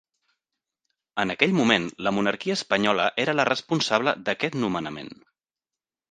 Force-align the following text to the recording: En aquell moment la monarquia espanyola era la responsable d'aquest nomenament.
En 1.23 1.33
aquell 1.33 1.51
moment 1.57 1.83
la 2.07 2.13
monarquia 2.17 2.55
espanyola 2.59 3.05
era 3.25 3.35
la 3.41 3.45
responsable 3.49 4.15
d'aquest 4.31 4.57
nomenament. 4.63 5.13